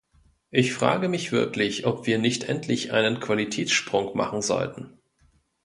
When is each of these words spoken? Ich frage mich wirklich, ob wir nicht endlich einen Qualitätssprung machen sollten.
Ich 0.49 0.73
frage 0.73 1.09
mich 1.09 1.31
wirklich, 1.31 1.85
ob 1.85 2.07
wir 2.07 2.17
nicht 2.17 2.45
endlich 2.45 2.91
einen 2.91 3.19
Qualitätssprung 3.19 4.17
machen 4.17 4.41
sollten. 4.41 4.97